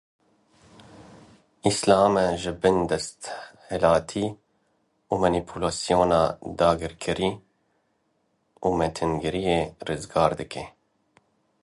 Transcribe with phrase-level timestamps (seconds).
[1.69, 4.27] Îslamê ji bin desthilatî
[5.11, 6.23] û manîpulasyona
[6.59, 7.31] dagirkerî
[8.65, 10.65] û mêtingeriyê rizgar dike